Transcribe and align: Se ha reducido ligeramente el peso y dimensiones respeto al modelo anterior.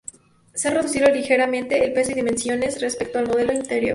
Se 0.55 0.67
ha 0.67 0.71
reducido 0.71 1.11
ligeramente 1.13 1.85
el 1.85 1.93
peso 1.93 2.09
y 2.11 2.15
dimensiones 2.15 2.81
respeto 2.81 3.19
al 3.19 3.27
modelo 3.27 3.51
anterior. 3.51 3.89